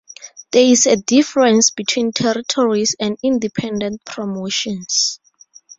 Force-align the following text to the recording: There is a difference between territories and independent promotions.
There 0.51 0.63
is 0.63 0.87
a 0.87 0.95
difference 0.95 1.69
between 1.69 2.11
territories 2.11 2.95
and 2.99 3.19
independent 3.21 4.03
promotions. 4.03 5.19